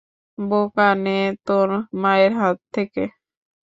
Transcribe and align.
বোকা, 0.37 0.89
নে 1.03 1.17
তোর 1.45 1.69
মায়ের 2.01 2.31
হাত 2.39 2.57
থেকে। 2.73 3.03